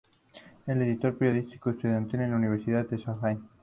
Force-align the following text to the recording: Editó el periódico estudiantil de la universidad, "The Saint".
Editó 0.65 1.09
el 1.09 1.13
periódico 1.13 1.69
estudiantil 1.69 2.21
de 2.21 2.27
la 2.27 2.35
universidad, 2.35 2.87
"The 2.87 2.97
Saint". 2.97 3.45